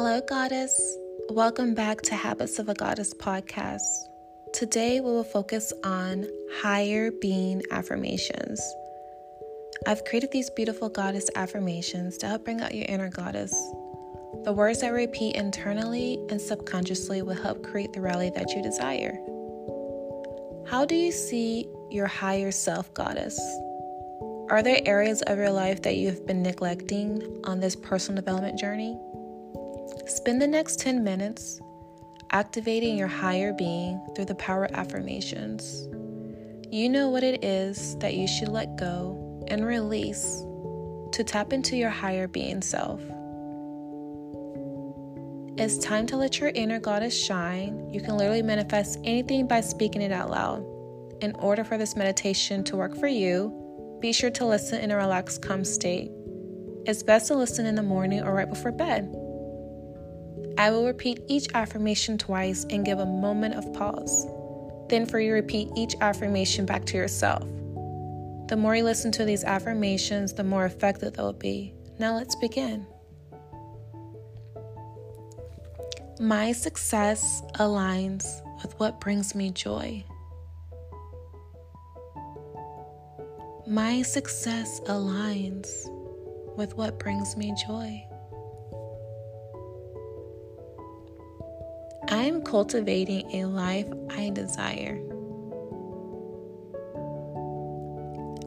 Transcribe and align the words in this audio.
Hello, 0.00 0.20
Goddess. 0.20 0.96
Welcome 1.28 1.74
back 1.74 2.02
to 2.02 2.14
Habits 2.14 2.60
of 2.60 2.68
a 2.68 2.74
Goddess 2.74 3.12
podcast. 3.12 4.06
Today, 4.52 5.00
we 5.00 5.10
will 5.10 5.24
focus 5.24 5.72
on 5.82 6.24
higher 6.62 7.10
being 7.10 7.64
affirmations. 7.72 8.62
I've 9.88 10.04
created 10.04 10.30
these 10.30 10.50
beautiful 10.50 10.88
goddess 10.88 11.28
affirmations 11.34 12.16
to 12.18 12.28
help 12.28 12.44
bring 12.44 12.60
out 12.60 12.76
your 12.76 12.86
inner 12.88 13.08
goddess. 13.08 13.50
The 14.44 14.52
words 14.52 14.84
I 14.84 14.90
repeat 14.90 15.34
internally 15.34 16.24
and 16.30 16.40
subconsciously 16.40 17.22
will 17.22 17.34
help 17.34 17.64
create 17.64 17.92
the 17.92 18.00
reality 18.00 18.30
that 18.36 18.52
you 18.52 18.62
desire. 18.62 19.18
How 20.70 20.84
do 20.84 20.94
you 20.94 21.10
see 21.10 21.66
your 21.90 22.06
higher 22.06 22.52
self, 22.52 22.94
goddess? 22.94 23.36
Are 24.48 24.62
there 24.62 24.80
areas 24.84 25.22
of 25.22 25.38
your 25.38 25.50
life 25.50 25.82
that 25.82 25.96
you 25.96 26.06
have 26.06 26.24
been 26.24 26.44
neglecting 26.44 27.40
on 27.42 27.58
this 27.58 27.74
personal 27.74 28.22
development 28.22 28.60
journey? 28.60 28.96
Spend 30.08 30.40
the 30.40 30.46
next 30.46 30.80
10 30.80 31.04
minutes 31.04 31.60
activating 32.30 32.96
your 32.96 33.08
higher 33.08 33.52
being 33.52 34.00
through 34.16 34.24
the 34.24 34.34
power 34.36 34.66
affirmations. 34.72 35.86
You 36.70 36.88
know 36.88 37.10
what 37.10 37.22
it 37.22 37.44
is 37.44 37.94
that 37.98 38.14
you 38.14 38.26
should 38.26 38.48
let 38.48 38.76
go 38.76 39.44
and 39.48 39.66
release 39.66 40.42
to 41.12 41.22
tap 41.24 41.52
into 41.52 41.76
your 41.76 41.90
higher 41.90 42.26
being 42.26 42.62
self. 42.62 43.02
It's 45.58 45.76
time 45.76 46.06
to 46.06 46.16
let 46.16 46.40
your 46.40 46.52
inner 46.54 46.80
goddess 46.80 47.14
shine. 47.14 47.90
You 47.92 48.00
can 48.00 48.16
literally 48.16 48.42
manifest 48.42 48.98
anything 49.04 49.46
by 49.46 49.60
speaking 49.60 50.00
it 50.00 50.12
out 50.12 50.30
loud. 50.30 50.64
In 51.20 51.34
order 51.38 51.64
for 51.64 51.76
this 51.76 51.96
meditation 51.96 52.64
to 52.64 52.76
work 52.76 52.96
for 52.96 53.08
you, 53.08 53.52
be 54.00 54.12
sure 54.12 54.30
to 54.30 54.46
listen 54.46 54.80
in 54.80 54.90
a 54.90 54.96
relaxed, 54.96 55.42
calm 55.42 55.64
state. 55.64 56.10
It's 56.86 57.02
best 57.02 57.26
to 57.26 57.34
listen 57.34 57.66
in 57.66 57.74
the 57.74 57.82
morning 57.82 58.22
or 58.22 58.32
right 58.32 58.48
before 58.48 58.72
bed. 58.72 59.14
I 60.58 60.72
will 60.72 60.86
repeat 60.86 61.20
each 61.28 61.46
affirmation 61.54 62.18
twice 62.18 62.66
and 62.68 62.84
give 62.84 62.98
a 62.98 63.06
moment 63.06 63.54
of 63.54 63.72
pause. 63.74 64.26
Then, 64.88 65.06
for 65.06 65.20
you, 65.20 65.32
repeat 65.32 65.68
each 65.76 65.94
affirmation 66.00 66.66
back 66.66 66.84
to 66.86 66.96
yourself. 66.96 67.44
The 68.48 68.56
more 68.56 68.74
you 68.74 68.82
listen 68.82 69.12
to 69.12 69.24
these 69.24 69.44
affirmations, 69.44 70.32
the 70.32 70.42
more 70.42 70.64
effective 70.64 71.12
they'll 71.12 71.32
be. 71.32 71.74
Now, 72.00 72.16
let's 72.16 72.34
begin. 72.34 72.88
My 76.18 76.50
success 76.50 77.40
aligns 77.54 78.24
with 78.60 78.76
what 78.80 79.00
brings 79.00 79.36
me 79.36 79.52
joy. 79.52 80.04
My 83.64 84.02
success 84.02 84.80
aligns 84.86 85.68
with 86.56 86.74
what 86.74 86.98
brings 86.98 87.36
me 87.36 87.54
joy. 87.68 88.07
I 92.10 92.24
am 92.24 92.40
cultivating 92.40 93.30
a 93.32 93.44
life 93.44 93.86
I 94.08 94.30
desire. 94.30 94.98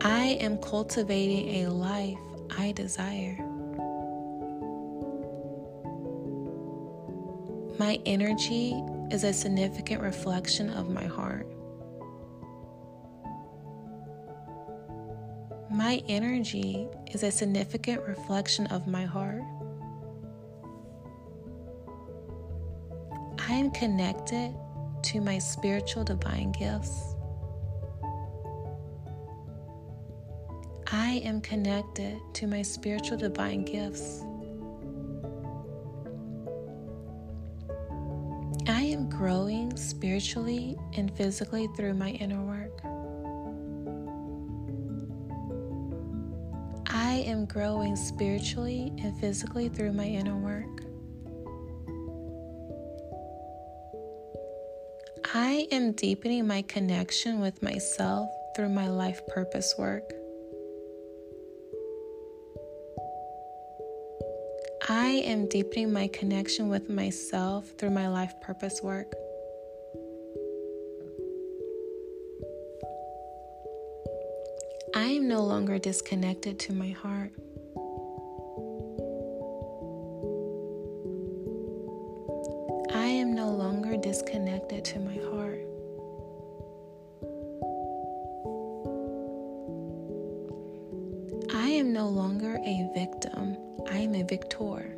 I 0.00 0.38
am 0.40 0.58
cultivating 0.58 1.66
a 1.66 1.70
life 1.72 2.18
I 2.56 2.70
desire. 2.70 3.36
My 7.80 7.98
energy 8.06 8.80
is 9.10 9.24
a 9.24 9.32
significant 9.32 10.02
reflection 10.02 10.70
of 10.70 10.88
my 10.88 11.06
heart. 11.06 11.48
My 15.68 16.00
energy 16.08 16.86
is 17.10 17.24
a 17.24 17.32
significant 17.32 18.02
reflection 18.06 18.68
of 18.68 18.86
my 18.86 19.04
heart. 19.04 19.42
I 23.50 23.52
am 23.52 23.70
connected 23.70 24.54
to 25.04 25.22
my 25.22 25.38
spiritual 25.38 26.04
divine 26.04 26.52
gifts. 26.52 27.14
I 30.92 31.22
am 31.24 31.40
connected 31.40 32.20
to 32.34 32.46
my 32.46 32.60
spiritual 32.60 33.16
divine 33.16 33.64
gifts. 33.64 34.22
I 38.68 38.82
am 38.82 39.08
growing 39.08 39.74
spiritually 39.78 40.76
and 40.94 41.10
physically 41.16 41.68
through 41.74 41.94
my 41.94 42.10
inner 42.10 42.44
work. 42.44 42.82
I 46.86 47.24
am 47.26 47.46
growing 47.46 47.96
spiritually 47.96 48.92
and 48.98 49.18
physically 49.18 49.70
through 49.70 49.94
my 49.94 50.04
inner 50.04 50.36
work. 50.36 50.87
I 55.34 55.68
am 55.70 55.92
deepening 55.92 56.46
my 56.46 56.62
connection 56.62 57.40
with 57.40 57.62
myself 57.62 58.30
through 58.56 58.70
my 58.70 58.88
life 58.88 59.20
purpose 59.26 59.74
work. 59.76 60.10
I 64.88 65.22
am 65.26 65.46
deepening 65.48 65.92
my 65.92 66.08
connection 66.08 66.70
with 66.70 66.88
myself 66.88 67.66
through 67.78 67.90
my 67.90 68.08
life 68.08 68.40
purpose 68.40 68.80
work. 68.82 69.12
I 74.94 75.08
am 75.08 75.28
no 75.28 75.42
longer 75.42 75.78
disconnected 75.78 76.58
to 76.60 76.72
my 76.72 76.88
heart. 76.88 77.32
Disconnected 84.68 84.84
to 84.84 85.00
my 85.00 85.14
heart. 85.30 85.60
I 91.54 91.68
am 91.70 91.92
no 91.92 92.08
longer 92.08 92.58
a 92.64 92.90
victim, 92.94 93.56
I 93.90 93.98
am 93.98 94.14
a 94.14 94.24
victor. 94.24 94.94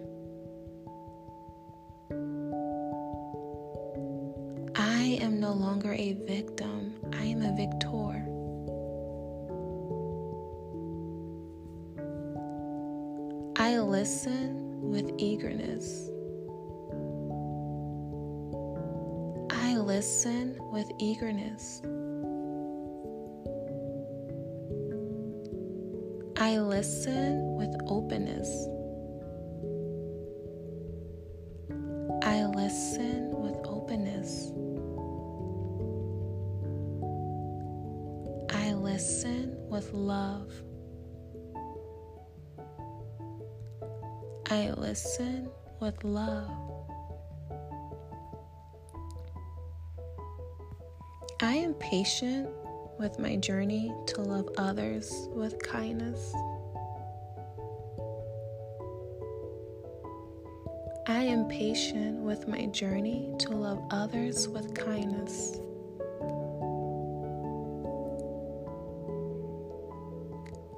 I 4.76 5.18
am 5.20 5.40
no 5.40 5.52
longer 5.52 5.92
a 5.92 6.12
victim, 6.26 6.94
I 7.12 7.24
am 7.24 7.42
a 7.42 7.54
victor. 7.56 8.26
I 13.56 13.78
listen 13.78 14.80
with 14.90 15.12
eagerness. 15.18 16.10
Listen 20.00 20.56
with 20.72 20.90
eagerness. 20.98 21.82
I 26.38 26.58
listen 26.58 27.54
with 27.58 27.68
openness. 27.86 28.48
I 32.22 32.46
listen 32.46 33.30
with 33.42 33.56
openness. 33.66 34.52
I 38.54 38.72
listen 38.72 39.54
with 39.68 39.92
love. 39.92 40.50
I 44.48 44.70
listen 44.78 45.50
with 45.78 46.02
love. 46.04 46.69
I 51.50 51.54
am 51.54 51.74
patient 51.74 52.48
with 52.96 53.18
my 53.18 53.34
journey 53.34 53.92
to 54.06 54.20
love 54.20 54.50
others 54.56 55.28
with 55.32 55.60
kindness. 55.60 56.32
I 61.08 61.24
am 61.24 61.48
patient 61.48 62.20
with 62.20 62.46
my 62.46 62.66
journey 62.66 63.34
to 63.40 63.48
love 63.48 63.82
others 63.90 64.46
with 64.46 64.76
kindness. 64.76 65.58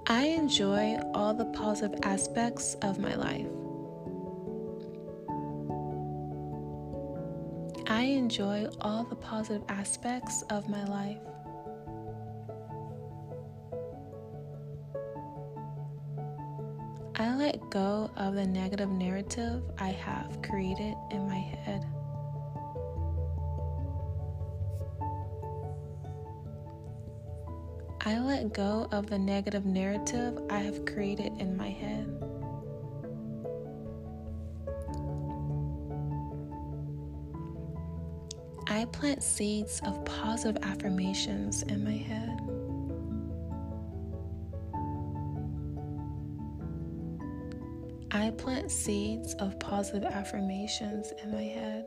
I 0.07 0.25
enjoy 0.25 0.99
all 1.13 1.35
the 1.35 1.53
positive 1.53 1.99
aspects 2.03 2.77
of 2.81 2.99
my 2.99 3.15
life. 3.15 3.62
I 8.03 8.07
enjoy 8.07 8.67
all 8.81 9.05
the 9.05 9.15
positive 9.15 9.63
aspects 9.69 10.43
of 10.51 10.69
my 10.69 10.85
life. 10.87 11.21
I 17.15 17.37
let 17.37 17.71
go 17.71 18.11
of 18.17 18.35
the 18.35 18.45
negative 18.45 18.91
narrative 18.91 19.63
I 19.79 19.91
have 19.91 20.43
created 20.43 20.97
in 21.13 21.29
my 21.29 21.39
head. 21.39 21.87
I 28.01 28.19
let 28.19 28.53
go 28.53 28.89
of 28.91 29.07
the 29.11 29.19
negative 29.21 29.65
narrative 29.65 30.41
I 30.51 30.59
have 30.59 30.85
created 30.87 31.35
in 31.39 31.57
my 31.57 31.71
head. 31.71 32.22
Plant 38.93 39.23
seeds 39.23 39.81
of 39.85 40.05
positive 40.05 40.63
affirmations 40.63 41.63
in 41.63 41.83
my 41.85 41.97
head. 41.97 42.39
I 48.11 48.31
plant 48.31 48.71
seeds 48.71 49.35
of 49.35 49.59
positive 49.59 50.05
affirmations 50.05 51.13
in 51.23 51.33
my 51.33 51.43
head. 51.43 51.87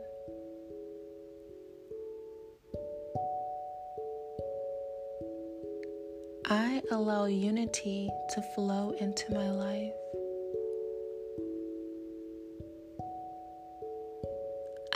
I 6.48 6.81
allow 6.92 7.25
unity 7.25 8.10
to 8.34 8.42
flow 8.54 8.96
into 9.00 9.34
my 9.34 9.50
life. 9.50 9.94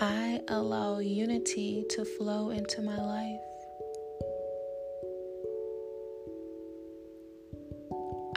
I 0.01 0.40
allow 0.48 1.00
unity 1.00 1.84
to 1.90 2.06
flow 2.06 2.51
into 2.51 2.81
my 2.81 2.96
life. 2.96 3.42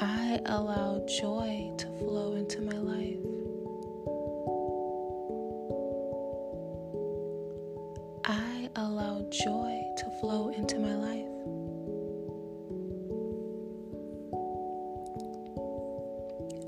I 0.00 0.41
allow 0.47 1.06
joy 1.06 1.73
to 1.79 1.87
flow 2.00 2.35
into 2.35 2.62
my 2.62 2.76
life. 2.76 3.23
I 8.25 8.69
allow 8.75 9.25
joy 9.31 9.82
to 9.99 10.11
flow 10.19 10.49
into 10.49 10.81
my 10.81 10.97
life. 10.97 11.29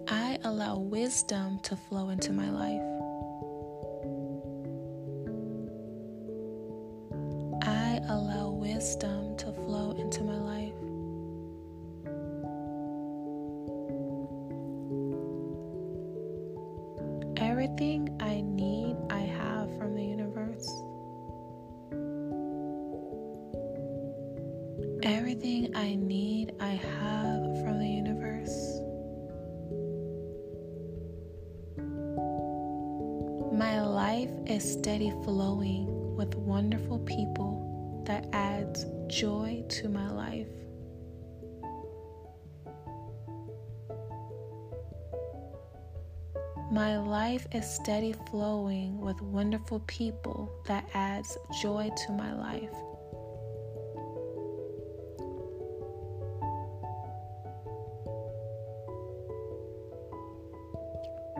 I 0.06 0.38
allow 0.44 0.78
wisdom 0.78 1.58
to 1.64 1.74
flow 1.74 2.10
into 2.10 2.32
my 2.32 2.48
life. 2.48 2.93
Everything 25.04 25.70
I 25.76 25.96
need, 25.96 26.54
I 26.60 26.80
have 26.98 27.42
from 27.60 27.78
the 27.78 27.86
universe. 27.86 28.80
My 33.52 33.82
life 33.82 34.30
is 34.46 34.72
steady 34.72 35.10
flowing 35.22 36.16
with 36.16 36.34
wonderful 36.36 37.00
people 37.00 38.02
that 38.06 38.26
adds 38.32 38.86
joy 39.08 39.62
to 39.68 39.90
my 39.90 40.10
life. 40.10 40.48
My 46.72 46.96
life 46.96 47.46
is 47.52 47.68
steady 47.68 48.14
flowing 48.30 48.98
with 49.02 49.20
wonderful 49.20 49.80
people 49.80 50.50
that 50.64 50.88
adds 50.94 51.36
joy 51.60 51.90
to 52.06 52.12
my 52.12 52.32
life. 52.32 52.74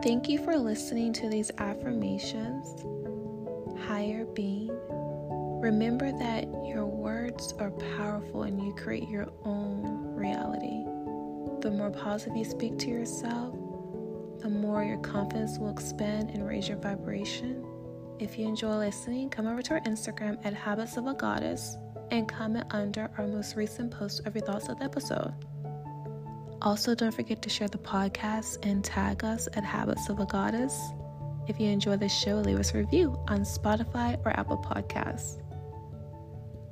Thank 0.05 0.29
you 0.29 0.37
for 0.37 0.55
listening 0.55 1.13
to 1.13 1.29
these 1.29 1.49
affirmations. 1.57 2.85
Higher 3.87 4.23
being. 4.23 4.69
Remember 5.59 6.11
that 6.11 6.43
your 6.63 6.85
words 6.85 7.55
are 7.57 7.71
powerful 7.97 8.43
and 8.43 8.61
you 8.61 8.75
create 8.75 9.09
your 9.09 9.31
own 9.45 10.13
reality. 10.13 10.83
The 11.61 11.71
more 11.71 11.89
positive 11.89 12.37
you 12.37 12.45
speak 12.45 12.77
to 12.77 12.87
yourself, 12.87 13.55
the 14.41 14.49
more 14.49 14.83
your 14.83 14.99
confidence 14.99 15.57
will 15.57 15.71
expand 15.71 16.29
and 16.29 16.47
raise 16.47 16.69
your 16.69 16.77
vibration. 16.77 17.65
If 18.19 18.37
you 18.37 18.47
enjoy 18.47 18.75
listening, 18.75 19.31
come 19.31 19.47
over 19.47 19.63
to 19.63 19.73
our 19.73 19.81
Instagram 19.81 20.37
at 20.45 20.53
Habits 20.53 20.97
of 20.97 21.07
a 21.07 21.15
Goddess 21.15 21.77
and 22.11 22.29
comment 22.29 22.67
under 22.69 23.09
our 23.17 23.25
most 23.25 23.55
recent 23.55 23.89
post 23.89 24.21
of 24.27 24.35
your 24.35 24.45
thoughts 24.45 24.69
of 24.69 24.77
the 24.77 24.85
episode. 24.85 25.33
Also, 26.65 26.95
don't 26.95 27.13
forget 27.13 27.43
to 27.43 27.49
share 27.49 27.67
the 27.67 27.77
podcast 27.77 28.57
and 28.65 28.83
tag 28.83 29.23
us 29.23 29.47
at 29.53 29.63
Habits 29.63 30.09
of 30.09 30.19
a 30.19 30.25
Goddess. 30.25 30.75
If 31.47 31.59
you 31.59 31.69
enjoy 31.69 31.97
this 31.97 32.11
show, 32.11 32.37
leave 32.37 32.59
us 32.59 32.73
a 32.73 32.79
review 32.79 33.19
on 33.27 33.41
Spotify 33.41 34.19
or 34.25 34.31
Apple 34.31 34.57
Podcasts. 34.57 35.43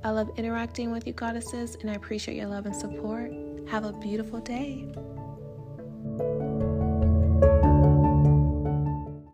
I 0.03 0.09
love 0.09 0.31
interacting 0.35 0.91
with 0.91 1.05
you, 1.05 1.13
goddesses, 1.13 1.75
and 1.79 1.91
I 1.91 1.93
appreciate 1.93 2.35
your 2.35 2.47
love 2.47 2.65
and 2.65 2.75
support. 2.75 3.31
Have 3.69 3.85
a 3.85 3.93
beautiful 3.93 4.39
day. 4.39 4.91